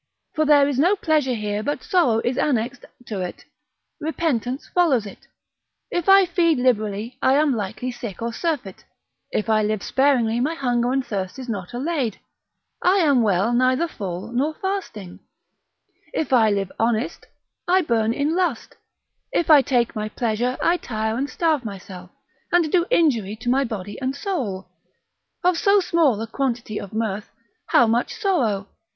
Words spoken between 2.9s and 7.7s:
to it, repentance follows it. If I feed liberally, I am